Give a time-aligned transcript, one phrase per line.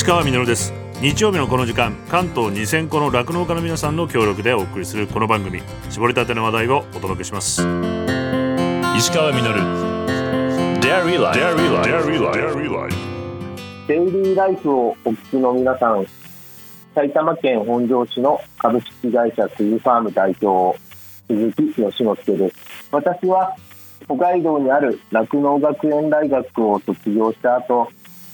[0.00, 0.72] 石川みです。
[1.02, 5.60] 日曜日のこの時間関東2000個の酪農家の皆さんの協力でお送りするこの番組。
[5.90, 7.60] 絞りたての話題をお届けします。
[8.96, 9.42] 石川み
[13.88, 16.06] デイリーライフをお聞きの皆さん
[16.94, 20.80] 埼玉県本庄市の株式会社スイファーム代表
[21.28, 22.88] 鈴木義之介です。
[22.90, 23.54] 私は
[24.06, 27.90] 北海道にある酪農学園大学を卒業した後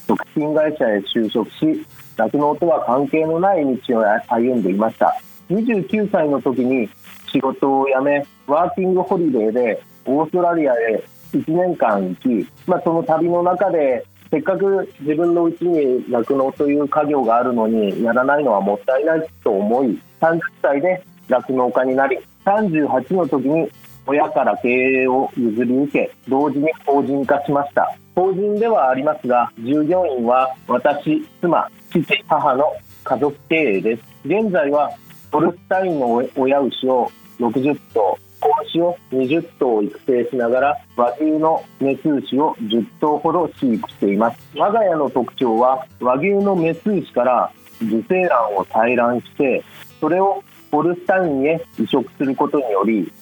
[0.06, 5.20] 食品会社へ就職し酪農とは関係のない道を歩んでいました。
[5.50, 6.88] 29歳の時に
[7.32, 11.02] 仕事を辞めワーキングホリデーでオーストラリアへ
[11.32, 23.70] 1年間行き、まあ、その旅の中でせっかく自分のうちに酪農という家業があるのにやらないのはもったいないと思い30歳で酪農家になり38の時に
[24.06, 27.96] 親から経営を譲り受け同時に法人化しました。
[28.16, 32.64] 法人ではありますが従業員は私妻父母の
[33.04, 34.02] 家族経営です。
[34.24, 34.90] 現在は
[35.30, 44.40] ホルスタインの親牛を60頭子牛を20頭育成しながら和牛のメス牛を10頭ほど飼育しています。
[44.56, 49.62] 我が家の特徴は和牛のメス牛から受精卵を採卵して
[50.00, 53.12] それをホルスタインへ移植することにより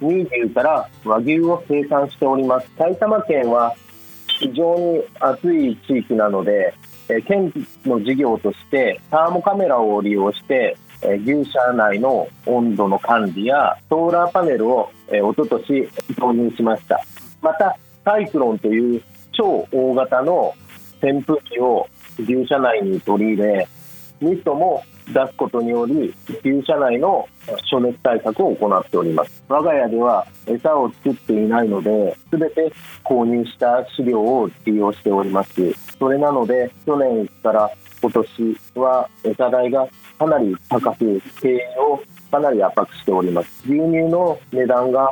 [0.00, 2.68] 乳牛から和牛を生産しております。
[2.76, 3.74] 埼玉県は
[4.40, 6.74] 非常に暑い地域なので
[7.26, 7.52] 県
[7.84, 17.04] の事業としてサーモカメラを利用してえ牛舎内の温度の管理やソーラーパネルをえおととし導入しました。
[17.40, 19.02] またサイクロンという
[19.32, 20.54] 超大型の
[21.02, 23.68] 扇風機を牛舎内に取り入れ
[24.20, 29.42] ミストも出すことにより牛舎内の暑熱対策を行っております。
[29.48, 32.72] 我が家では餌を作っていないので全て
[33.04, 35.72] 購入した飼料を利用しております。
[35.98, 37.70] それなので去年から
[38.00, 39.86] 今年は餌代が
[40.18, 43.62] かなり高く経営をかなり圧迫しております。
[43.64, 45.10] 牛乳の値段が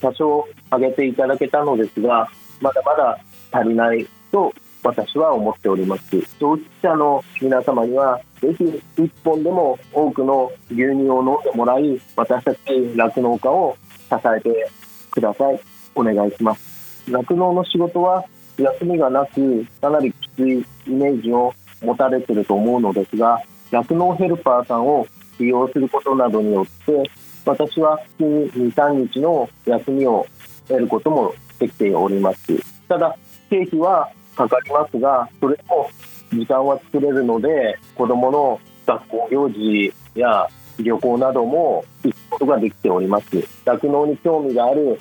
[0.00, 2.28] 多少上げていただけたのですが
[2.60, 3.18] まだまだ
[3.52, 4.52] 足りないと
[4.82, 6.20] 私は思っております。
[6.38, 8.64] 消費者の皆様にはぜひ
[8.96, 12.60] 1本でも多くの牛乳を飲んでもらい私たち
[12.96, 13.76] 酪農家を
[14.08, 14.70] 支えて
[15.10, 15.60] ください。
[15.94, 17.10] お願いします。
[17.10, 18.24] 酪農の仕事は
[18.58, 23.40] 休みがなくかなりきついイメージを持たれてると思うのですが
[23.70, 25.06] 酪農ヘルパーさんを
[25.38, 27.10] 利用することなどによって
[27.44, 30.26] 私は月に23日の休みを
[30.68, 32.56] 得ることもできております。
[32.88, 33.16] ただ
[33.50, 35.90] 経費はかかりますがそれも
[36.30, 40.48] 時間は作れるので子どもの学校行事や
[40.78, 43.26] 旅行なども行くことができております。
[43.64, 44.98] 酪農に興味がある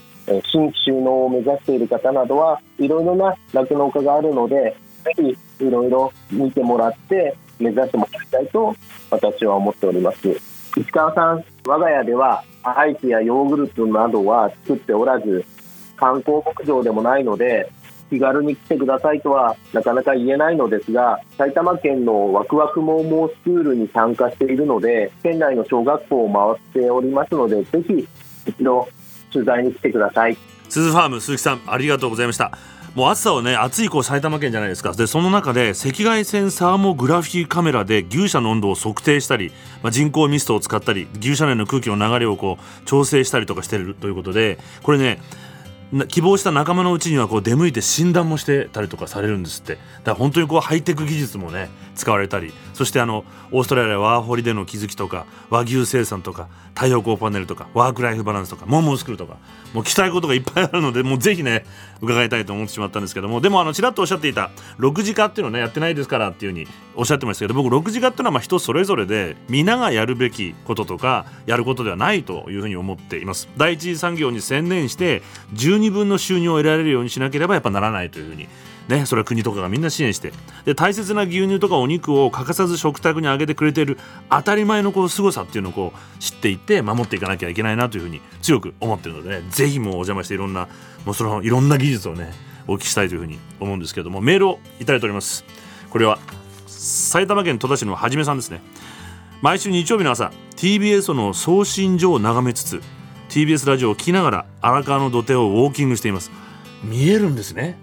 [0.51, 8.75] 新規収納を目指している方などはいろいろな酪農家があるのでぜひいろいろ見てもらって目指してもらいたいと
[9.09, 10.29] 私は思っております。
[10.77, 15.43] 石川さん我が家ではアイスやヨーグルトなどは作っておらず
[15.95, 17.69] 観光牧場でもないので
[18.11, 28.05] 気軽に来てくださいとはなかなか言えないのですが埼玉県のワクワクモーモースクールに参加しているので県内の小学校を回っておりますのでぜひ
[28.45, 28.89] 一度
[29.31, 30.37] 取材に来てください。
[30.67, 32.51] 鈴ファーム鈴木さんありがとうございました。
[32.95, 34.91] もう暑さをね暑いこう埼玉県じゃないですか。
[34.91, 39.51] でその中で赤外線サーモグラフィーカメラで牛舎の温度を測定したり、
[39.81, 45.21] まあ、人工ミストを使ったり牛舎内の空気の流れをこう調整したりとかしてるということでこれね
[46.07, 49.75] 希望した仲間のうちにはこう出向いて診断もしてたりとかされるんですって。
[49.75, 59.37] だから本当にこうハイテク技術もね使われたりそしてあのオーストラリアワーホリでの気づきとか和牛生産とか太陽光パネルとかワークライフバランスとかモンモンスクールとか
[59.73, 61.65] もう聞きたいことがいっぱいあるのでもうぜひね
[62.01, 63.41] 伺いたいと思ってしまったんですけども。
[63.41, 73.49] でもあのちらっとおっしゃっていた6時化っていうのねやってないですからっていうふうにおっしゃってましたけど僕6時化っていうのはまあ人それぞれで皆がやるべきこととかやることではないというふうに思っています。
[73.57, 75.21] 第一次産業に専念して
[75.53, 78.47] 12分の収入を得られるようにしなければやっぱならないというふうに。
[78.87, 80.33] ね、それは国とかがみんな支援して。
[80.65, 83.97] で大切な牛乳とかお肉を欠かさず食卓にあげてくれている
[84.29, 89.43] 当たり前のこう凄さっていうのをこう知っていって守っていかなきゃいけないなというふうに強く思ってるのでね。
[89.49, 90.67] ぜひもうお邪魔していろんな
[91.05, 92.31] もうそのいろんな技術をね
[92.67, 94.21] お聞きしたいというふうに思うんですけども。
[94.21, 95.45] メールをいただいております。
[95.89, 96.19] これは
[96.67, 98.61] 埼玉県戸田市のはじめさんですね。
[99.41, 102.81] 毎週日曜日の朝 TBS の送信所を眺めつつ
[103.31, 106.31] TBS ラジオを聞きながら荒川の土手をウォーキングしています。
[106.83, 107.79] 見えるんですね。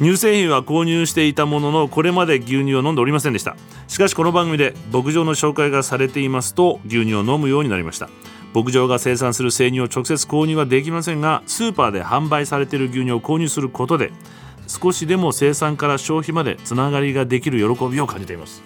[0.00, 3.54] 乳製品は購入していたもののこれまで牛乳を飲んでおりませんでした。
[3.86, 8.10] しかしこの番組で牧場の紹介がされていますと牛乳を飲むようになりました。
[8.52, 14.10] 牧場が生産する生乳を直接購入はできませんがスーパーで販売されている牛乳を購入することで
[14.66, 18.64] 少しでも生産から消費までつながりができる喜びを感じています。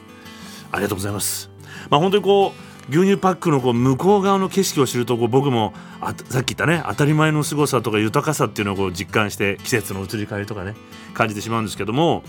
[0.73, 1.51] ありがとうございます。
[1.91, 10.75] まあ本当にこう牛乳パックのこう向こう側の景色を知るとこう僕もあさっき言ったね当たり前の凄さとか豊かさっていうのをこう実感して季節の移り変わりとかね
[11.13, 12.23] 感じてしまうんですけども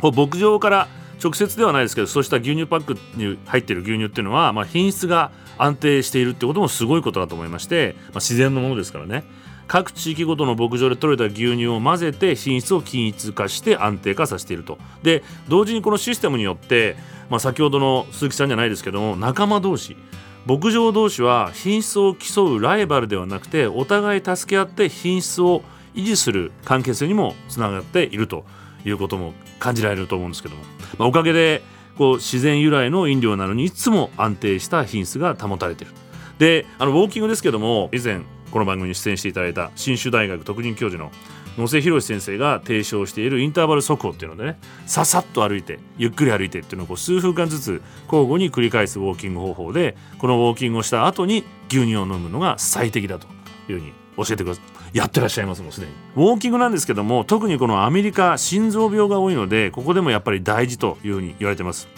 [0.00, 0.88] こう牧場から
[1.22, 9.24] 直接ではないですけどそうした牛乳パックに入ってる牛乳っていうのは、まあ、品質が安定しているってこともすごいことだと思いまして、まあ、自然のものですからね。
[9.68, 14.78] 各地域ごとの牧場で取れた牛乳を混ぜて品質を均一化して安定化させていると。
[15.02, 16.96] で同時にこのシステムによって、
[17.30, 19.96] まあ、先ほどの鈴木さんじゃないですけども仲間同士。
[20.44, 25.62] 牧場同士は品質を競うライバルではなくてお互い助け合って品質を
[25.94, 28.44] 維持する関係性にもつながっていると。
[28.84, 30.62] いうことも感じられると思うんですけども、
[30.98, 31.62] まあ、おかげで
[31.96, 35.92] こう自然由来の飲料なのにいつも安定した品質が保たれている。
[36.38, 38.22] であのウォーキングですけども以前
[38.52, 41.10] この番組に出演していただいた信州大学特任教授の
[41.56, 53.26] 野瀬博先生が提唱しているインターバル速歩っていうのでねささっと歩いてゆっくり歩いてっていうのをこう数分間ずつ交互に繰り返すウォーキング方法でこのウォーキングをした後に牛乳を飲むのが最適だと
[53.68, 54.60] いうふうに教えてくださ
[54.92, 55.92] いやってらっしゃいますもうすでに。
[56.16, 61.88] ウォーキングなんですけども特にこのアメリカ心臓病が多いのでここでもやっぱり大事というふうに言われてます。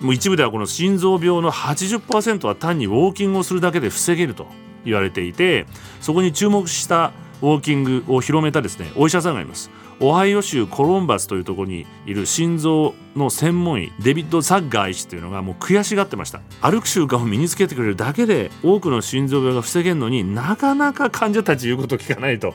[0.00, 4.46] もう一部ではこの心臓病の80%は単にウォーキングをするだけで防げると。
[4.84, 5.66] 言われていて
[6.00, 7.12] そこに注目した
[7.42, 9.70] ウォーキングを広めたですねお医者さんがいます。
[10.02, 16.40] オハイオ州コロンバスというところにいる心臓の専門医デビッド・ザッガー医師というのがもう悔しがってました。
[16.62, 22.54] 歩く習慣を身につけてくれるだけで多くの心臓病が防げるのになかなか患者たち言うこと聞かないと。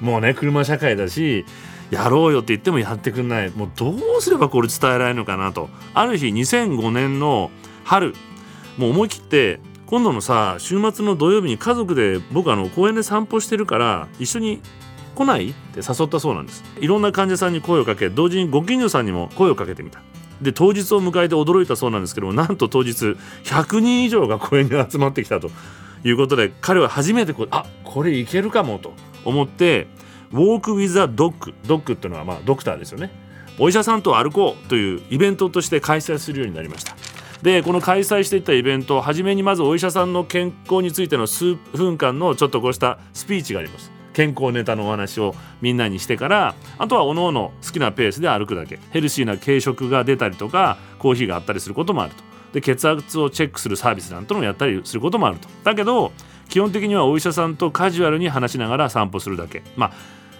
[0.00, 1.44] もうね車社会だし
[1.90, 3.50] やろうよって言ってもやってくんない。
[3.50, 5.68] もうどうすればこれ伝えられるのかなと。
[5.92, 7.50] ある日2005年の
[7.84, 8.14] 春
[8.78, 9.60] もう思い切って
[9.90, 14.62] 今度のさ週末の土曜日に家族で僕あの公園で散歩してるから一緒に
[15.16, 15.50] 来ない？
[15.50, 16.62] って誘ったそうなんです。
[16.80, 20.00] いろんな患者さんに声をかけ同時にご近所さんにも声をかけてみた。
[20.40, 25.50] で当日を迎えて驚いたそうなんですけどもなんと当日100人以上が公園に集まってきたと。
[26.04, 28.92] いうことで彼は初めてこあこれいけるかもと。
[29.24, 29.88] 思って
[30.32, 33.10] ウォーク・ウィザ・ドッグドッグっていうのはまあドクターですよね。
[33.58, 36.96] お医者さんと歩こうというイベントとして開催するようになりました。
[37.42, 43.90] でこの開催していったイベント初めにまずお医者さんの健康についての数分間のちょっとこうしたスピーチがあります。
[44.12, 48.78] 健康ネタのお話をみんなにしてからあとはおのおの好きなペースで歩くだけ。
[48.90, 52.22] ヘルシーな軽食が出たりとかコーヒーがあったりすることもあると。
[52.52, 55.48] で血圧をチェックするサービスなんてのをやったりすることもあると。
[55.64, 56.12] だけど
[56.48, 59.62] 基本的にはお医者さんとカジュアルに話しながら散歩するだけ。
[59.76, 59.92] まあ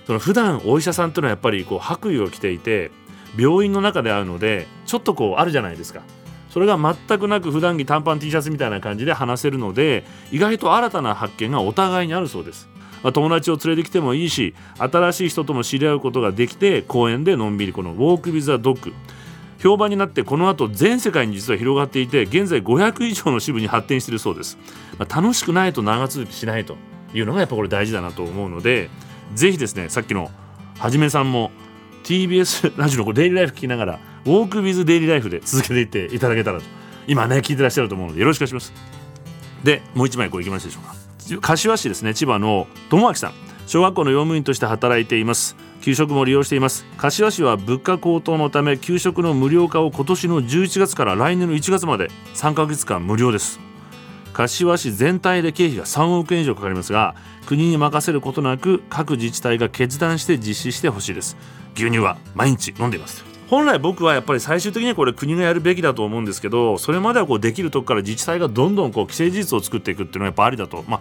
[0.07, 2.91] その普段お医者さんというのはやっぱりこう白衣を着ていて
[3.39, 6.03] 病院の中で会うのでちょっとこうあるじゃないですか。
[6.51, 12.69] それが全くなく普段着短パン T シャツみたいな感じで話せるので意外と新たな発見がお互いにあるそうです、
[13.03, 18.93] まあ、友達を連れてきてもいいし新しい人とも知り合うことができて公園でのんびりこのウォーク・ビザ・ドッグ
[19.61, 24.59] 評判になってこの後全世界に実は広がっていて現在500以上の支部に発展しているそうです、
[24.99, 26.77] まあ、楽しくないと長続きしないと
[27.15, 28.91] いうのがやっぱこれ大事だなと思うので
[29.35, 30.31] ぜひですねさっきの
[30.79, 31.51] はじめさんも
[32.05, 36.65] TBS ラジオのデイリーライフ聞きながらウォークビズデイリーライフで続けていっていただけたらと。
[37.07, 38.73] 今ね聞いてらっしゃると思うのでよろしくお願いします。
[39.65, 41.49] でもう一枚これいきますでしょうか。
[41.49, 43.33] 柏市ですね千葉の友明さん
[43.67, 45.57] 小学校の用務員として働いています。
[45.81, 46.85] 給食も利用しています。
[46.97, 53.61] 柏市は物価高騰のため給食の無料化を今年の11月から来年の1月まで3ヶ月間無料です。
[54.33, 57.15] 柏市全体で経費が3億円以上かかりますが
[57.47, 61.37] 国に任せることなく各自治体が決断して実施してほしいです。
[61.75, 63.30] 牛乳は毎日飲んでいます。
[63.51, 71.01] 本来僕はやっぱり最終的にはこれ国がやるべきだと思うんですけどそれまではこうできるとこから自治体がどんどんこう既成事実を作っていくっていうのはやっぱありだと、ま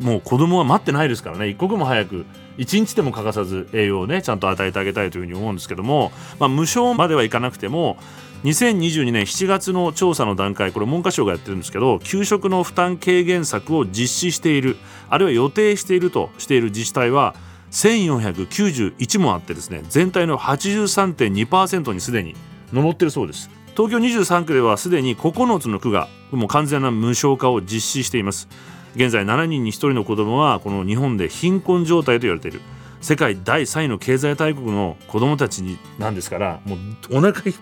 [0.00, 1.48] あ、もう子供は待ってないですからね。
[1.48, 2.24] 一刻も早く
[2.56, 7.98] 一日でも欠かさず栄養をねちゃんと与えてあげたいというふうに思うんですけども、まあ、無償まではいかなくても
[8.44, 14.78] 2022年7月の調査の段階これ文科省がやってるんですけど給食の負担軽減策を実施している
[15.10, 17.34] あるいは予定しているとしている自治体は
[17.72, 22.34] 1491もあってですね全体の83.2%にすでに
[22.72, 23.50] 上ってるそうです。
[23.74, 28.48] 東京23区ではすでに9つの区がもう完全な無償化を実施しています。
[28.94, 32.60] 現在7人に1人の子どもはこの日本で貧困状態と言われている。
[33.00, 36.78] 世界第3位の経済大国の子どもたちになんですからもう
[37.16, 37.52] お腹いっぱい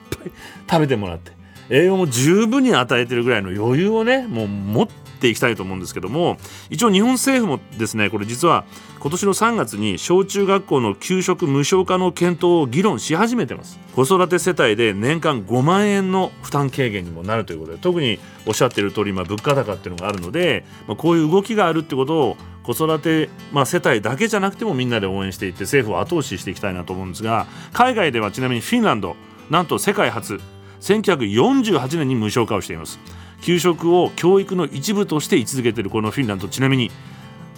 [0.70, 1.32] 食べてもらって
[1.70, 6.38] 栄養も十分に与えてるぐらいの余裕をねもう持ってていきたいと思うんですけども
[6.70, 8.64] 一応日本政府もですねこれ実は
[8.98, 13.78] 今年の3月に小中学校の給食無償化の検討を議論し始めてます。
[13.94, 29.16] 子育て世帯で年間5万円の負担軽減にもなるということで特におっしゃってる通り今物価高っていうのがあるので、まあ、こういう動きがあるってことを子育て、まあ、世帯だけじゃなくてもみんなで応援していって政府を後押ししていきたいなと思うんですが海外ではちなみにフィンランド
[29.48, 30.40] なんと世界初
[30.80, 32.98] 1948年に無償化をしています。
[33.42, 36.90] 給食を教育の一部として位置づけているこのフィンランドちなみに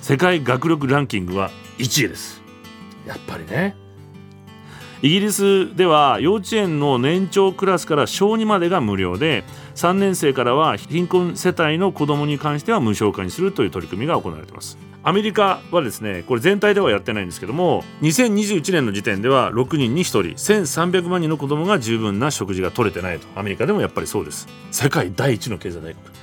[0.00, 2.42] 世界学力ランキングは1位です。
[3.06, 3.76] やっぱりね。
[5.02, 9.42] イギリスでは幼稚園の年長クラスから小2までが無料で
[9.74, 20.20] 3年生からは貧困世帯の子どもに関しては無償化にするという取り組みが行われていますアメリカはですねこれ全体ではやってないんですけども2021年の時点では6人に1人
[20.62, 23.26] 1300万人の子供が十分な食事が取れてないと。
[23.34, 24.46] アメリカでもやっぱりそうです。
[24.70, 26.21] 世界第一の経済大国。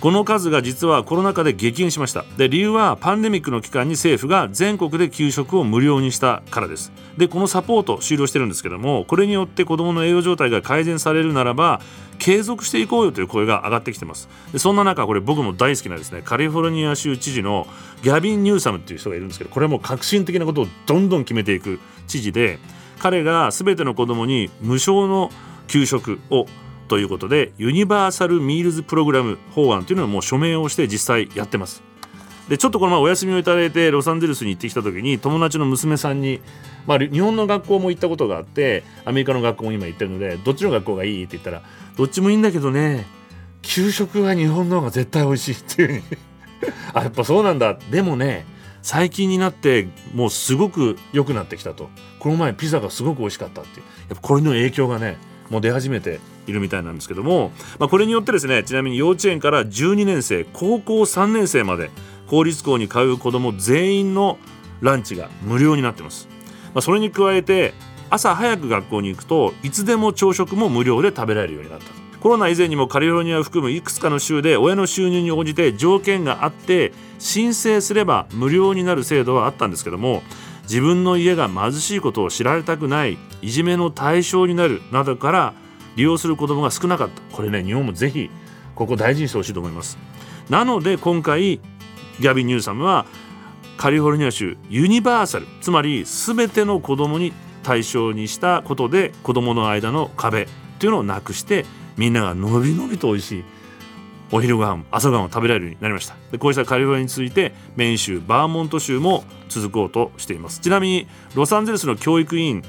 [0.00, 2.24] この数が実はコロナ禍で激減しました。
[2.36, 6.92] で理由はパンデミックの期間に政府が全国で給食を無料にしたからです。
[7.16, 11.80] でこのサポート終了してるんですけどもこれによって子どもの栄養状態が改善されるならば
[12.20, 14.28] 継続していこうよという声が上がってきてます。
[14.52, 17.66] でそんな中これ僕も大好きなですねカリフォルニア州知事の
[18.04, 22.60] ギャビン・ニューサムっていう人がいるんですけどこれも革新的なことをどんどん決めていく知事で
[23.00, 25.30] 彼が全ての子どもに無償の
[25.66, 26.46] 給食を
[26.88, 31.82] ということでユニバーサル・ミールズ・プログラム法案というのをもう署名をして実際やってます。
[32.48, 36.40] でちょっとこの前お休みをいただいてロサンゼルスに行ってきた時に友達の娘さんに、
[36.86, 41.62] まあ、日本の学校も行ったことがあってアメリカの学校も今行ってるのでどっちの学校がいいって言ったら
[41.98, 43.04] どっちもいいんだけどね
[43.60, 46.02] 給食は日本の方が絶対美味しいっていう。
[46.94, 47.78] あやっぱそうなんだ。
[47.90, 48.46] でもね
[48.82, 51.90] 最近になってもうすごく良くなってきたと。
[52.18, 55.18] この前ピザがすごく美味しかったってやっぱこれの影響がね
[55.50, 61.90] もう出始めているみたいなんですけども、まあ、これによってですねちなみに幼稚園から12年生高校3年生まで
[62.26, 64.38] 公立校に通う子ども全員の
[64.80, 66.28] ランチが無料になってます、
[66.74, 67.74] まあ、それに加えて
[68.10, 71.98] 朝早く学校に行くといつでも朝食も無料で食べられるようになった。
[72.20, 80.22] コロナ以前にもカリフォルニアを含むいくつかの州で親の収入に応じて条件があって申請すれば無料になる制度はあったんですけども
[80.68, 85.54] 自分の家が貧しいことを知られたくないいじめの対象になるなどから
[85.96, 87.22] 利用する子どもが少なかった。
[87.34, 88.30] これね日本もぜひ
[88.74, 89.98] ここ大事にしてほしいと思います。
[90.50, 93.06] なので今回ギャビン・ニューサムは
[93.78, 97.32] カリフォルニア州ユニバーサルつまり全ての子どもに
[97.62, 100.46] 対象にしたことで子どもの間の壁っ
[100.78, 101.64] ていうのをなくして
[101.96, 103.44] みんながのびのびと美味しい
[104.30, 106.16] お昼ご飯朝ご飯を食べられるようになりました。
[106.30, 110.60] でこうしたカリフォルニアについてメイン州バーモント州も続こうとしています。
[110.60, 112.62] ちなみにロサンゼルスの教育委員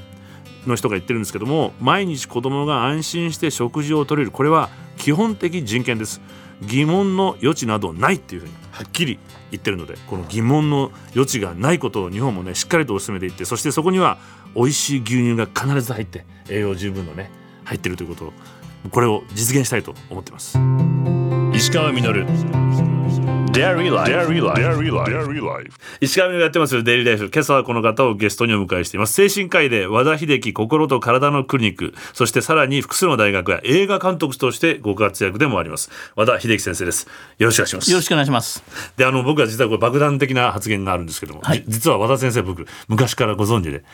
[0.66, 4.30] の人が言ってるんですけども毎日子供が安心して食事をとれる。
[4.30, 6.20] これは基本的人権です。
[6.62, 9.18] 疑問の余地などないっていうふうにはっきり
[9.50, 14.18] 言ってるのでこの疑問の余地がないことを日本もねしっかりと進めていってそしてそこには
[14.54, 17.30] 美味しい牛乳が必ず入って栄養十分のね
[17.64, 18.32] 入ってるということを
[18.90, 20.58] これを実現したいと思ってます。
[21.60, 22.24] 石川稔
[23.52, 24.10] Dairy Life.
[24.10, 24.58] Dairy Life.
[24.58, 25.10] Dairy Life.
[25.10, 25.78] Dairy Life.
[26.00, 27.30] 石川みがやってますデイリーライフ。
[27.30, 29.12] 今朝はこの方をゲストにお迎えしています。
[29.12, 35.90] 精神科医で和田秀樹心と体のクリニック、そしてさらに複数の大学や映画監督としてご活躍でもあります。
[36.16, 37.06] 和田秀樹先生です。
[37.36, 37.90] よろしくお願いします。
[37.90, 38.64] よろしくお願いします。
[38.96, 43.84] で、あの、僕は実はこれ爆弾的な発言があるんですけども、はいじ実は和田先生僕、昔からご存知で。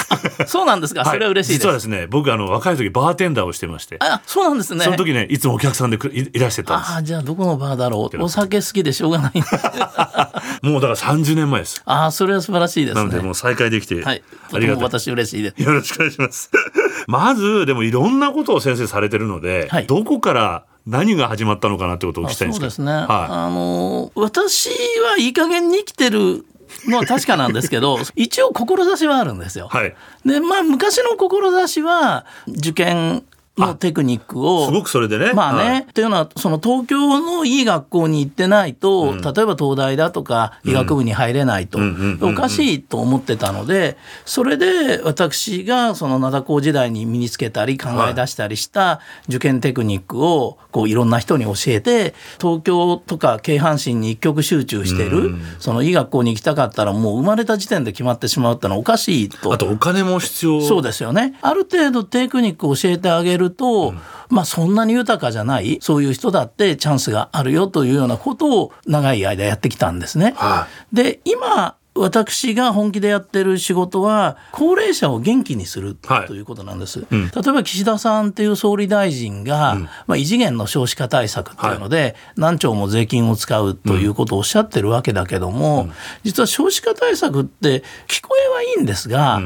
[0.46, 1.04] そうなんですか？
[1.04, 1.62] それは嬉しいです。
[1.62, 4.84] 実はですね、僕あの、若い時バーテンダーをしてまして、あ、そうなんですね。
[4.84, 6.92] その時ね、いつもお客さんでくいいらしてたんです。
[6.92, 8.22] ああ、じゃあどこのバーだろう？
[8.22, 9.32] お酒好きでしょうがない。
[10.62, 11.82] もうだから30年前です。
[11.84, 13.30] ああ、それは素晴らしいですなのでもね。
[13.30, 14.22] う再会できて、はい。
[14.50, 14.82] とありがとう。
[14.84, 15.62] 私嬉しいです。
[15.62, 16.50] よろしくお願いします。
[17.08, 22.70] まず、でもいろんなことを先生されてるので、はいどこから何が始まったのかなってことをお聞きしたいんですけど。
[22.70, 23.06] そうですね。
[23.06, 26.44] はあの私はいい加減に生きてる
[26.86, 29.68] のは確かなんですけど、一応志はあるんですよ。
[29.72, 29.76] い。
[29.76, 29.94] はい。
[30.24, 33.24] で、まあ昔の志は受験
[33.58, 35.32] のテクニックをすごくそれでね。
[35.34, 60.60] まあね、はいというのはその東京のいい学校に行ってないと、例えば東大だとか医学部に入れないと、んうんうんうんおかしいと思ってたのでそれで私がその灘高時代に身につけたり考え出したりした受験テクニックをこういろんな人に教えて東京とか京阪神に一極集中してる、そのいい学校に行きたかったらもう生まれた時点で決まってしまうってのはおかしいとあとお金も必要。
[60.62, 61.34] そうですよね。
[61.42, 63.94] ある程度テクニックを教えてあげると、
[64.28, 70.34] まあそんなに豊かじゃない、そういう人だってチャンスがあるよというようなことを長い間やってきたんですね。
[70.36, 76.40] はで、今、私が本気でやってる仕事は高齢者を元気にするはいとい。
[76.40, 85.90] うことなんです、例えば岸田さんっていう総理大臣が、まあ、異次元の少子化対策っていうので、何兆も税金を使うということをおっしゃってるわけだけども、
[86.24, 89.40] 実は少子化対策って聞こえはいいんですが、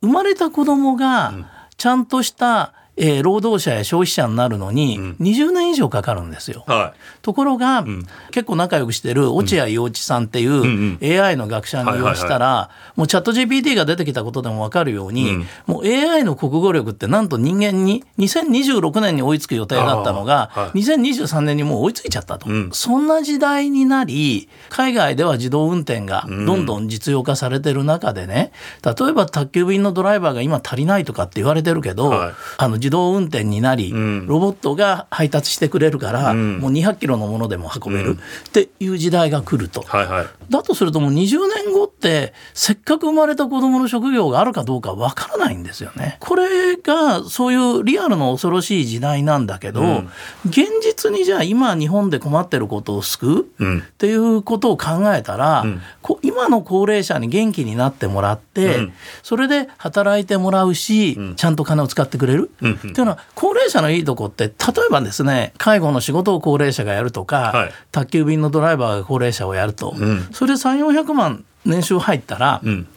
[0.00, 1.34] 生まれた子供が
[1.76, 6.64] ちゃんとしたえー労働者や消費者になるのに20年以上かかるんですよ。
[6.66, 7.84] はところが、
[8.30, 28.52] 結構仲良くしてる落合陽一さんっていう AI の学者に言わしたら、もうチャット GPT が出てきたことでも分かるように、もう AI の国語力ってなんと人間に2026年に追いつく予定だったのが、はい2023年にもう追いついちゃったと、そんな時代になり海外では自動運転がどんどん実用化されてる中でね
[28.84, 32.32] 例えば宅急便のドライバーが今足りないとかって言われてるけど、はい。
[32.58, 34.26] あの自動運転になり、ん。
[34.26, 36.58] ロボットが配達してくれるから、ん。
[36.58, 39.82] もう200キロのものでも運べるっていう時代が来ると。
[39.82, 40.26] いはいはい。
[40.50, 46.16] だとするともう20年後ってせっかく生まれた子供の職業があるかどうかわからないんですよね。
[46.18, 50.10] これがそういうリアルの恐ろしい時代なんだけど、ん。
[50.44, 53.78] 現実にじゃあ今日本で困ってることを救う、うん。
[53.78, 55.80] っていうことを考えたら、ん。
[56.02, 58.92] こ今の高齢者に元気になってもらって、うん。
[59.22, 64.52] それで働いてもらうし、ちゃんと金を使ってくれる、うんっていうのは高齢者のいいとこって例え
[64.90, 67.70] ばですね介護の仕事を高齢者がやるとか、はい。
[67.92, 70.28] 宅急便のドライバーが高齢者をやると、ん。
[70.32, 72.88] それで3400万年収入ったら、うん。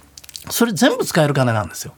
[0.50, 1.94] それ全部使える金なんですよ。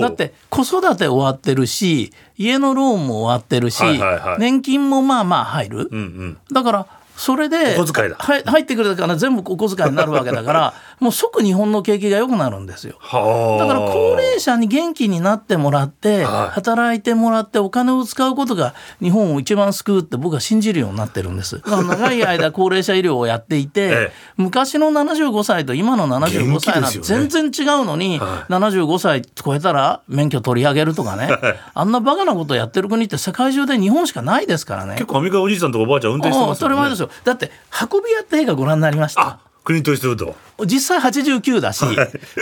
[0.00, 4.38] だって子育て終わってるし家のローンも終わってるし、はいはいはい。
[4.38, 6.38] 年金もまあまあ入る、うんうん。
[6.50, 6.86] だから
[7.16, 8.16] それでお小遣いだ。
[8.18, 12.96] はい入ってくるから全部お小遣いになるわけだから もう即日本の景気が良くなるんですよ。
[12.98, 13.64] はあ。
[13.64, 16.54] だから高齢者に元気になってもらってはい。
[16.54, 21.60] 働いてもらってお金を使うことが日本を一番救うって僕は信じるようになってるんです。
[21.64, 24.12] 長い間高齢者医療をやっていて、 ええ。
[24.36, 31.28] 昔の75歳と今の75歳なんて全然違うのに、は75歳超えたら免許取り上げるとかね。
[31.74, 34.94] あんなバカなことやってる国って世界中で日本しかないですからね。
[34.94, 36.74] 結構アメリカおじいさんとかおばあちゃん運転してますよね。
[36.74, 37.03] 当たり前ですよ。
[37.24, 37.50] だって
[37.92, 39.38] 運び屋って映画ご覧になりました？
[39.64, 39.66] あ。
[39.66, 41.84] クリント・イーストウッド実際89だし、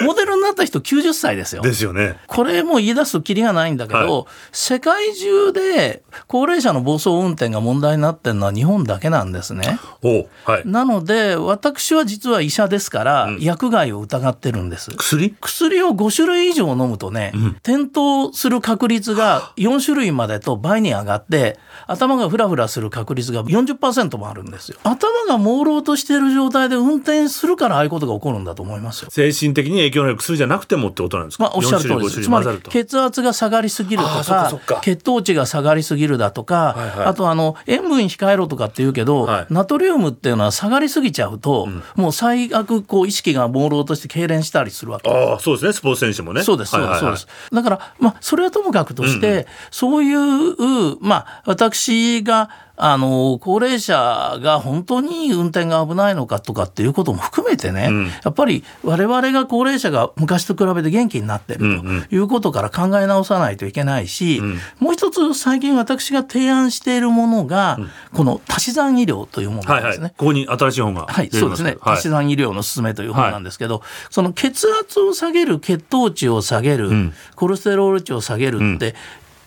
[0.03, 1.63] モデルになった人90歳ですよ。
[1.63, 2.19] ですよね。
[2.27, 9.79] これも言い出すときりがないんだけど、は世界中で高齢者の暴走運転が問題になってるのは日本だけなんですね。
[10.03, 10.63] おはい。
[10.67, 14.91] なので私は実は医者ですから、薬害を疑ってるんです。
[14.91, 15.35] 薬？
[15.41, 17.33] 薬を5種類以上飲むとね、
[17.65, 24.79] 転倒する確率が4種類までと倍に上がって頭がフラフラする確率が40%もあるんですよ。
[24.83, 29.11] 頭が朦朧としている状態で運転するからああいうことが起こるんだと思いますよ。
[29.11, 32.23] 精神的に影響のある薬じゃなくてもってことなんですか、まあ、おっしゃる通りで4す。
[32.23, 32.71] つまり5種類混ざると。
[32.71, 37.07] 血圧が下がりすぎるとか血糖値が下がりすぎるだとか、はいはい。
[37.07, 45.11] あとあの塩分控えろとかって言うけど、はいナトリウムっていうのは下がりすぎちゃうと、もう最悪こう意識が朦朧として痙攣したりするわけ。
[45.11, 45.73] ああそうですね。
[45.73, 46.43] スポーツ選手もね。
[46.43, 47.27] そうです、そうです、そうです。
[47.53, 58.07] だから、まあ、それはともかくとして、そういう、まあ、私が、あの、高齢者が本当に運転が危ないのかとかっていうことも含めてね、ん。
[58.07, 64.43] やっぱり我々が高齢者が昔と比べて元気になってるということから考え直さないといけないし、
[64.79, 67.79] もう一つ最近私が提案しているものが、
[68.15, 69.91] この足し算医療というものなはいはい。
[69.91, 70.15] んですね。
[70.17, 71.77] ここに新しい本がはい、そうですね。
[71.81, 71.95] はい。
[71.97, 77.13] 足し算医療の勧めという本なんですけど、その血圧を下げる、血糖値を下げる、ん。
[77.37, 78.95] コレステロール値を下げるって、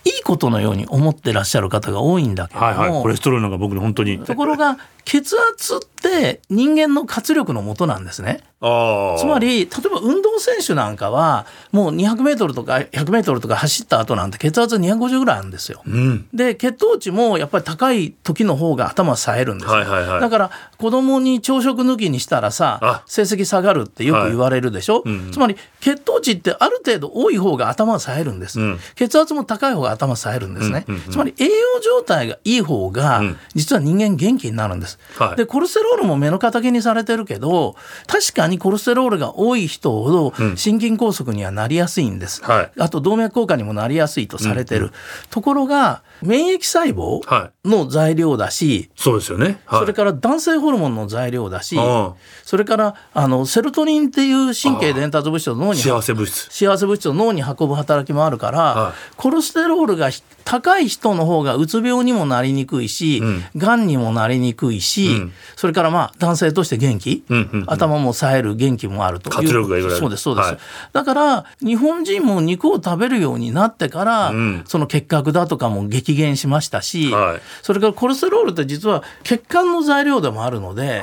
[0.06, 8.44] いいことのように思ってらっしゃる方が多いんだけども、はいはいコレステロールなんか僕に本当にところが血圧って人間の活力のもとなんですね。
[8.58, 15.82] つまり例えば運動選手なんかはもう200メートルとか100メートルとか走った後なんて血圧250ぐらいあるんですよ。
[15.86, 16.26] うん。
[16.32, 20.20] で血糖値もやっぱり高い時の方が頭冴えるんですよ、はいはいはい。
[20.20, 23.02] だから子供に朝食抜きにしたらさあ。
[23.06, 25.32] 成績下がるってよく言われるでしょ、いうんうん。
[25.32, 28.78] つまり血糖値ってある程度多い方が頭が冴えるんです、うん。
[28.94, 31.10] 血圧も高い方が頭が冴えるんですね、うんうんうん。
[31.10, 31.50] つまり栄養
[31.84, 33.36] 状態がいい方がうん。
[33.54, 35.36] 実は人間元気になるんです、はい。
[35.36, 42.72] でコレステロールも目の敵にされてるけど確かにコレステロールが多い人ほど心筋梗塞にはなりやすいんです、はい。
[42.78, 44.90] あと動脈硬化にもなりやすいとされてる、
[45.30, 47.68] ところが免疫細胞はい。
[47.68, 49.60] の材料だし、そうですよね。
[49.66, 49.80] はい。
[49.80, 56.48] それから男性ホルモンの材料だし、あそれからあのセロトニンっていう神経伝達物質を脳に幸せ物質。
[56.50, 58.92] 幸せ物質を脳に運ぶ働きもあるから、はい。
[59.16, 63.44] コレステロールがひ高い人の方がうつ病にもなりにくいし、うん。
[63.56, 65.32] がんにもなりにくいし、うん。
[65.56, 69.90] それからまあ男性として元気、うんうんうん頭も冴える元気もあるという。
[69.90, 70.58] そうですそうです、はい。
[70.92, 74.64] だから日本人も肉を食べるようになってから、うん。
[74.66, 77.40] その結核だとかも激減しましたし、はい。
[77.62, 81.00] それからコレステロールって実は血管の材料でもあるので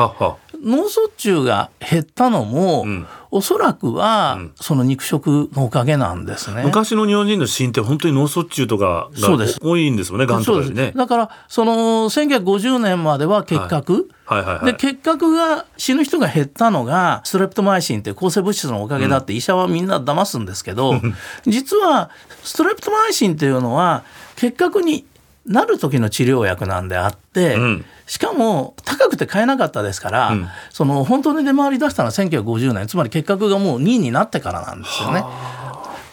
[0.64, 6.62] 脳卒中が減ったのも、んおそらくはその肉食のおかげなんですね。
[6.64, 10.92] 昔の日本人の死因って本当に脳卒中とかが多いんですよねがんとかね。
[10.96, 14.08] だからその1950年までは結核、
[14.64, 21.02] で結核が死ぬ人が減ったのがストレプトマイシンって抗生物質のおかげだって医者はみんな騙すんですけど、
[21.48, 22.12] 実は
[22.44, 24.04] ストレプトマイシンっていうのは
[24.36, 25.08] 結核に
[25.46, 27.86] なる時の治療薬なんであって、ん。
[28.06, 30.34] しかも高くて買えなかったですから、
[30.70, 35.24] その本当に出回り出したのは1950年つまり結核がもう2位になってからなんですよね。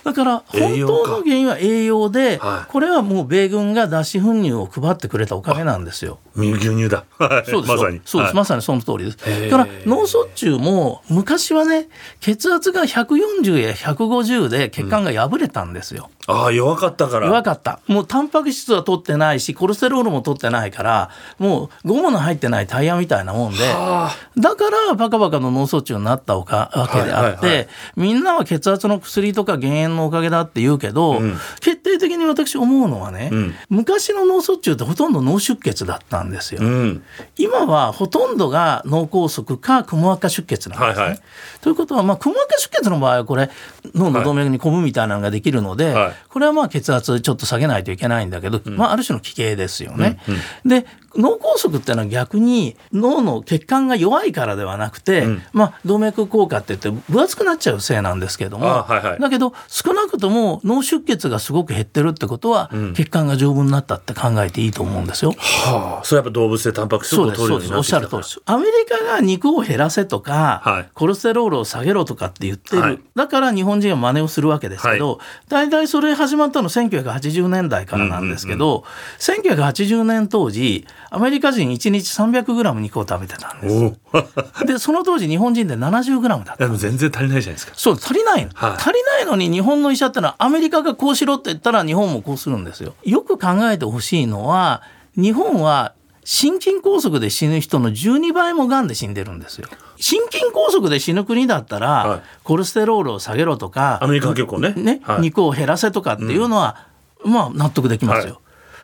[0.02, 2.70] だから本当の原因は栄養で、はい。
[2.70, 6.18] これはもう米軍が脱脂粉乳を配ってくれたおかげなんですよ。
[6.36, 7.04] 牛乳だ。
[7.18, 8.00] はいそうですよまさに。
[8.04, 8.34] そうです、はい。
[8.34, 9.50] まさにその通りです。
[9.50, 11.88] だから脳卒中も昔はね
[12.20, 16.10] 血圧が140や150で血管が破れたんですよ。
[16.26, 17.26] ああ弱かったから。
[17.26, 17.80] 弱かった。
[17.86, 23.58] もうタンパク質は取ってないしコレステロールも取ってないからもうゴムの入ってないタイヤみたいなもんで。
[23.64, 24.14] あ。
[24.36, 31.20] だからバカバカの脳卒中になったおかわけであって、みんなは血圧の薬とか減塩のおかげだって言うけど、
[31.60, 33.54] 決定的に私思うのはね、ん。
[33.68, 36.60] 昔の脳卒中ってほとんど脳出血だったんですよ。
[36.62, 37.02] あうん。
[37.36, 41.02] 今はほとんどが脳梗塞かくも膜下出血なんですね。
[41.02, 41.20] はいはい
[41.60, 43.50] ということは、まあ、くも膜下出血の場合はこれ
[43.94, 50.20] 脳の動脈にコブみたいなのができるので、はいこれはまあ血圧ちょっと下げないといけないんだけど、まあ、ある種の奇形ですよね。
[50.64, 59.20] で脳梗塞っていうのは逆に脳の血管が弱いからではなくて、まあ、動脈硬化って言って分厚くなっちゃうせいなんですけども、あはいはい。
[59.20, 65.32] だけど少なくとも脳出血がすごく減ってるってことは、血管が丈夫になったって考えていいと思うんですよ。
[65.32, 66.04] はあ。
[66.04, 68.42] それやっぱ動物でタンパク質をそうです取るようにそうですおっなってきたからしゃる通りです。
[68.46, 70.88] アメリカが肉を減らせとか、はい。
[70.94, 73.00] コレステロールを下げろとかって言ってる、はい。
[73.14, 75.18] だから日本人は真似をするわけですけど、
[75.48, 78.84] 大体それ始まったの1980年代からなんですけど、
[79.18, 83.68] 1980年当時アメリカ人1日 300g 肉を食べてたんで。
[83.68, 83.94] す。
[84.64, 86.56] でその当時日本人で 70g だった。
[86.56, 87.72] でも全然足りないじゃないですか。
[87.74, 88.72] そう足りないの、はい。
[88.76, 92.94] 足りないのに日本の医者ってのはアメリカがこうしろって言ったら日本もこうするんですよ。
[93.04, 94.82] よく考えてほしいのは
[95.16, 95.94] 日本は
[96.24, 99.66] 心筋梗塞で死ぬ人の12倍もがんで死んでるんですよ。
[99.96, 102.20] 心筋梗塞で死ぬ国だったら、はい。
[102.44, 104.74] コレステロールを下げろとかアメリカは結構ね。
[104.76, 105.22] ねはい。
[105.22, 106.86] 肉を減らせとかっていうのは、
[107.24, 108.39] まあ納得できますよ、はい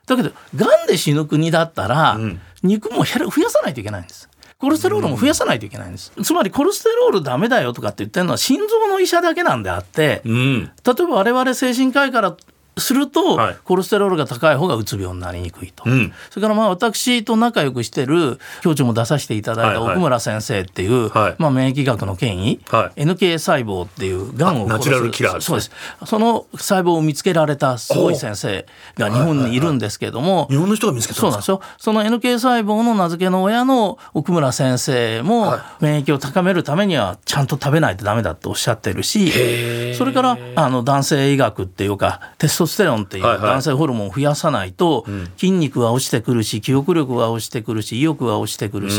[0.07, 2.19] だけどがんで死ぬ国だったら、
[2.63, 4.29] 肉も減ら増やさないといけないんです。
[4.59, 10.65] コレステロールも増やさないといけないんです、つまりコレステロールダメだよとかって言ってるのは心臓の医者だけなんであって、うん。
[10.65, 10.73] 例え
[11.07, 12.37] ば我々精神科医から
[12.79, 13.57] すると、はい。
[13.65, 16.13] コレステロールが高い方がうつ病になりにくいと、うん。
[16.31, 19.97] それからまあ私と仲良くしてる教授も出させていただいたはいはい。
[19.97, 21.35] 奥村先生っていう、はい。
[21.39, 23.03] まあ、免疫学の権威、はい。
[23.03, 25.41] NK 細胞っていうがんをあナチュラルキラーね。
[25.41, 25.71] そうです。
[26.05, 31.27] その細胞を見つけられたすごい先生が日本にいるんですけども、日本の人が見つけたんでか？
[31.27, 31.61] そうなんですすよ。
[31.79, 37.97] その NK 細胞の名付けの親の奥村先生も免疫を高めるためにはちゃんと食べない。
[37.97, 48.99] とダメだっておっしゃってるし、それからあの男性医学っていうかテストステロンっていう男性ホルモンを増やさないと筋肉は落ちてくるし記憶力は落ちてくるし意欲は落ちてくるし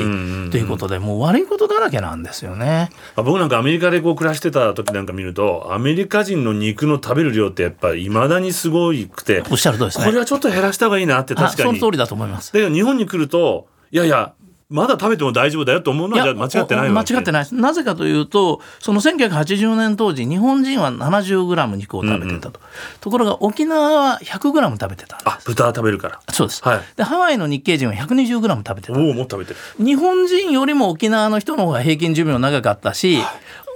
[0.51, 2.89] ということでもう悪いことだらけなんですよね。
[3.15, 10.05] あ僕なんかアメリカでこう暮らしてた時なんか見るとアメリカ人の肉の食べる量ってやっぱりいまだにすごいくておっしゃる通りですね。
[10.05, 12.53] これはちょっと減らした方がいいなってあ確かにその通りだと思います。
[12.53, 14.33] だけど日本に来るといやいや
[14.69, 17.55] まだ食べても大丈夫だよと思うのは間違ってないわ間違ってないです。
[17.55, 22.59] なぜかというとその1980年当時日本人は 70g 肉を食べてたと、
[22.99, 26.19] ところが沖縄は 100g 食べてたんであ豚食べるから。
[26.29, 26.81] すそうです、はい。
[26.97, 28.99] でハワイの日系人は 120g 食べてた。
[28.99, 29.85] おおもっと食べてる。
[29.85, 33.19] 日本人よりも沖縄の人の方が平均寿命長かったし、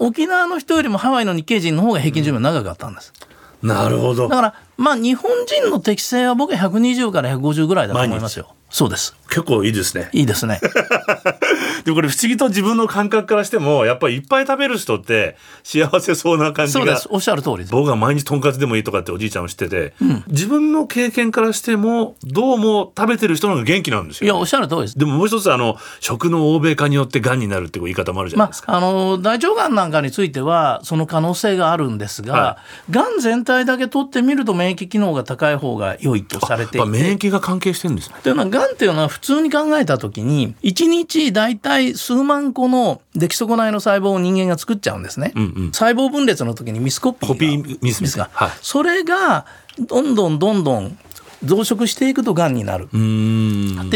[0.02, 3.14] 沖縄の人よりもハワイの日系人の方が平均寿命長かったんです、
[3.64, 4.28] なるほど。
[4.28, 9.16] だからまあ日本人の適性は僕は120から150ぐらいだと思いますよそうです。
[9.30, 10.10] 結構いいですね。
[10.12, 10.60] いいですね。
[11.84, 17.08] でもこれ不思議と自分の感覚からしてもやっぱりいっぱい食べる人って幸せそうな感じがそうです。
[17.12, 17.72] おっしゃる通りです。
[17.72, 19.94] 僕が毎日とんかつでもいいとかっておじいちゃんも知ってて、
[20.28, 24.26] 自分の経験からしてもどうも食べてる人の方が元気なんですよ。
[24.26, 24.98] いやおっしゃる通りです。
[24.98, 32.58] でももう一つあの食の欧米化によってがんになるっていう言い方もあるじゃないまですか、あ、あの大腸がんなんかについてはその可能性があるんですが、は
[32.90, 36.88] がん全体だけ取ってみると免疫機能が高い方が良いとされていて。
[36.88, 38.16] 免疫が関係してるんですね。
[38.22, 45.34] というのはがんっていうのは普通に考えた時に1日大体数万個の出来損ないの細胞を人間が作っちゃうんですね、
[45.72, 48.52] 細胞分裂の時にミスコピーがコピーミスミスが、はい。
[48.62, 49.46] それが
[49.80, 50.98] どんどんどんどん
[51.44, 52.86] 増殖していくとがんになる。
[52.86, 52.96] って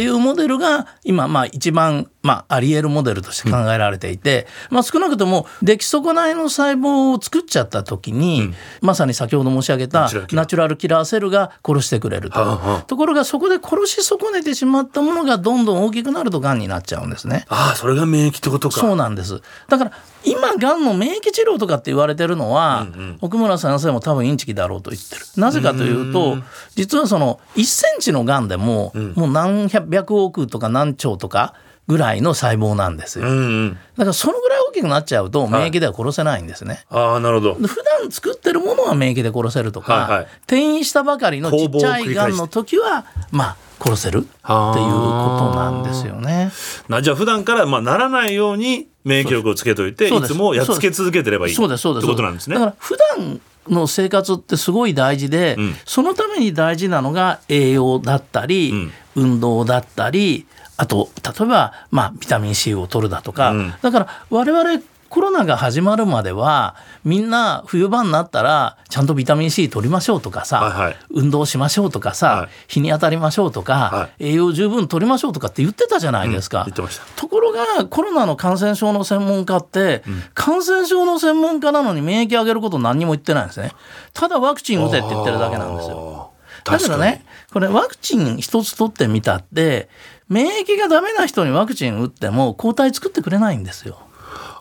[0.01, 11.05] いうモデルが今まあ一番まあ、あり得るモデルとして考えられていて、まあ、少なくとも出来損ないの細胞を作っちゃった時に、まさに先ほど申し上げたナチュラルキラー。
[11.05, 17.45] セルが殺してくれると、はあはあところがそこで殺し損ねてしまったものがどんどん大きくなるとがんになっちゃうんですね。
[17.47, 18.79] ああそれが免疫ってことか。
[18.79, 19.41] そうなんです。
[19.69, 19.91] だから
[20.25, 22.87] 今がんの免疫治療とかって言われてるのは、
[23.21, 25.21] 奥村先生も多分インチキだろうと言ってる。
[25.37, 26.37] なぜかというと
[26.75, 31.53] 実はその1センチのがんでも、もう何百億とか何兆とか
[31.87, 33.73] ぐらいの細胞なんですよ、うんうん。
[33.73, 37.59] だからそのぐらい大きくなっちゃうと免疫では殺せないんですね、ああなるほど。
[37.59, 40.27] で普段作ってるものは免疫で殺せるとか、はいはい。
[40.43, 46.51] 転移したばかりのちっちゃいがんの時はまあ殺せるっていうことなんですよね。
[46.89, 52.55] なじゃあ普段からまあならないように免疫力をつけといていつもやっつけ続けてればいいってことなんですね。
[52.55, 55.75] だから普段の生活ってすごい大事で、ん。
[55.85, 58.91] そのために大事なのが栄養だったり、ん。
[59.17, 60.45] 運動だったり
[60.77, 63.73] あと例えば、まあ、ビタミン C を取るだとか、うん。
[63.81, 70.97] だから我々コロナが始まるまではみんな冬場になったらちゃんとビタミン C 取りましょうとかさ、はいはい。
[71.11, 72.49] 運動しましょうとかさ、はい。
[72.67, 76.63] 日に当たりましょうとか、は栄養十分取りましょうとかって言ってたじゃないですか。
[76.65, 77.05] 言ってました。
[77.15, 83.71] ところがコロナの感染症の専門家って、感染症の専門家なのに免疫上げること何にも言ってないんですね。
[84.13, 86.31] ただワクチン打てって言ってるだけなんですよ。
[86.65, 89.87] だけどねこれワクチン一つ取ってみたって
[90.27, 93.99] 免疫がダメな人にワクチン打っても抗体作ってくれないんですよ。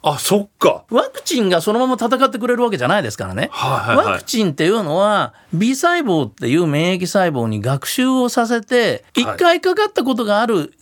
[0.07, 10.75] あそっかワクチンがそのまま戦ってくれるわけじゃないですからね、はいはいはいワクチンっていうのは B 細胞っていう免疫細胞に学習をさせて一回かかったことがある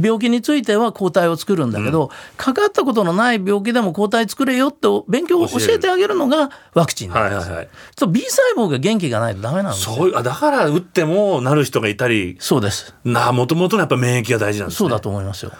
[0.00, 7.38] 病気については抗体を作るんだけど、かかったことのない病気でも抗体作れよって勉強を教えてあげるのがワクチンなんですよ。
[7.40, 9.96] はいはいはいそう B 細胞が元気がないとダメなんですよ。
[9.96, 12.94] そうだから打ってもなる人がいたりそうです。
[13.04, 15.52] なもともとのやっぱ免疫が大事なんですねそうだと思いますよ。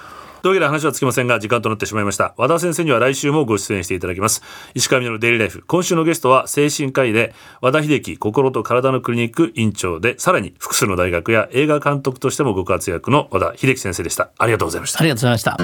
[0.42, 2.34] というわけで話はつきませんが時間となってしまいました。
[2.36, 4.42] 和田先生には来週もご出演していただきます。
[4.74, 5.62] 石川みのるデイリーライフ。
[5.66, 14.32] 今週のゲストは精神科医で和田秀樹心と体のクリニック院長でさらに複数の大学や映画監督としてもご活躍の和田秀樹先生でした。
[14.36, 14.98] ありがとうございました。
[14.98, 15.56] ありがとうございました。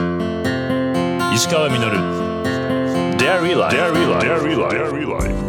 [1.34, 1.98] 石川みのる
[3.18, 4.08] Dairy Life Dairy
[4.60, 5.48] Life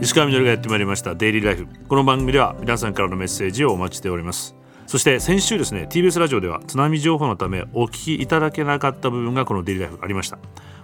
[0.00, 1.14] 石川みのるがやってまいりました。
[1.14, 4.56] デイリーライフこの番組では皆さんからのメッセージをお待ちしております
[4.88, 10.38] そして先週ですね TBS ラジオでは津波情報のためお聞きいただけなかった部分がこのデイリライフありました。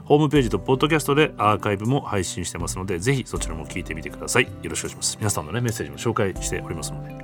[0.04, 4.44] ホームページとポッドキャストでアーカイブも配信してますのでぜひそちらも聞いてみてください。
[4.44, 5.16] よろしくお願いします。
[5.18, 7.14] 皆さんのねメッセージも紹介しておりますので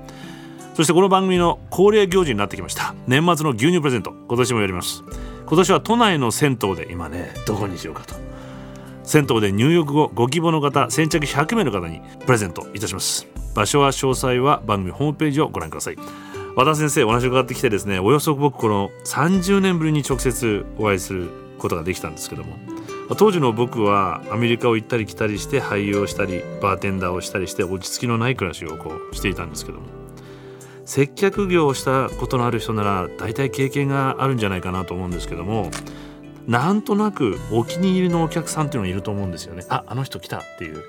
[0.74, 2.94] そしてこの番組の恒例行事になってきました。
[3.06, 5.02] 年末の牛乳プレゼント今年もやります。
[5.46, 8.14] 今年は都内の銭湯で今ねどこにしようかと。
[9.04, 13.26] 銭湯で入浴後ご希望の方先着100名の方にプレゼントいたします。
[13.54, 15.96] 場所は詳細は番組ホームページをご覧ください。
[16.56, 22.56] 和田先生お話伺ってきてですねおよそ僕この30年ぶりに直接お会いすることができたんですけども
[23.16, 29.86] 当時の僕はアメリカを行ったり来たりして俳優をしたりバーテンダーをしたりして落ち着きのない暮らしをこうしていたんですけども
[30.84, 35.70] 接客業をしたことのある人なら大体経験があるんじゃないかなと思うんですけども
[36.46, 39.64] なんとなくお気に入りのお客さんっていうのがいると思うんですよね。
[39.68, 40.82] ああの人来たっていう。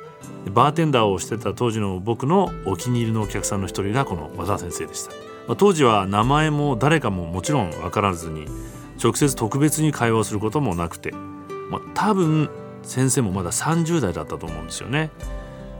[0.50, 5.12] バーテンダーをしてた当時の僕のお気に入りのお客さんの一人がこの和田先生でした、
[5.48, 8.46] まあ当時は名前も誰かももちろん分からずに
[9.02, 11.12] 直接特別に会話をすることもなくて、
[11.70, 12.50] まあ、多分
[12.84, 15.10] 先生もまだ30代だったと思うんですよね。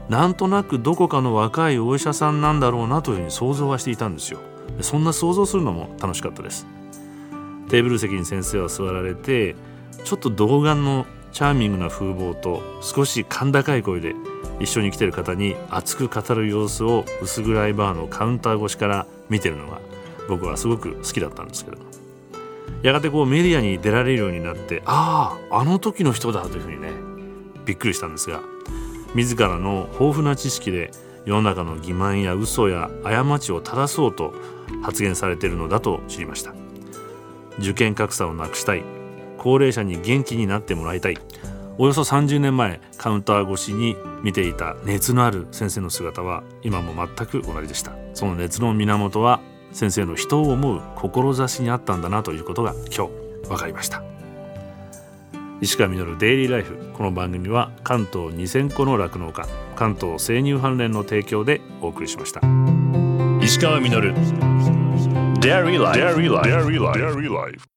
[0.08, 4.40] なんとなくどこかの若いお医者さんなんだろうなというふうに想像はしていたんですよ。
[4.80, 6.66] そんな想像するのも楽しかったです。
[7.68, 9.54] テーブル席に先生は座られて
[10.04, 14.14] ちょっと童顔のチャーミングな風貌と少し甲高い声で
[14.62, 19.80] 一緒に来てる方に熱く語る様子を薄暗いバーのカウンター越しから見てるのが
[20.28, 21.78] 僕はすごく好きだったんですけど。
[22.82, 26.90] やがてこうメディアに出られるようになってあああの時の人だというふうにね
[27.64, 28.40] びっくりしたんですが
[29.14, 30.90] 自らの豊富な知識で
[31.24, 34.34] 世の中の欺瞞や嘘や過ちを正そうと
[34.82, 36.54] 発言されているのだと知りました。
[37.58, 38.82] 受験格差をなくしたい。
[39.38, 41.18] 高齢者に元気になってもらいたい。
[41.78, 49.40] およそ30年前カウンター越しに見ていた熱のある先生の姿は今も全く同じでしたその熱の源は
[49.72, 54.02] 先生の人を思う志にあったんだなということが今日分かりました
[55.60, 62.40] 石川稔デイリーライフこの番組は関東2000個の酪農家関東生乳関連の提供でお送りしました
[63.42, 64.12] 石川稔
[65.42, 65.98] Dairy Life.
[65.98, 66.46] Dairy Life.
[66.46, 67.71] Dairy Life.